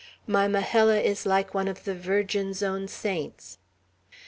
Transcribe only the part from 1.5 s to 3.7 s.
one of the Virgin's own saints."